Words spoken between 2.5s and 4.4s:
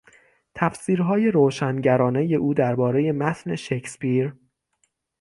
دربارهی متن شکسپیر